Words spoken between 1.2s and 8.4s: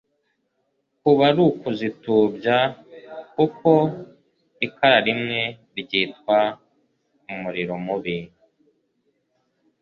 ari ukuzitubya, kuko ikara rimwe ryitwa umuriro mubi,